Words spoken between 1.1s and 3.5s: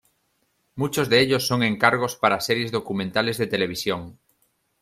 ellos son encargos para series documentales de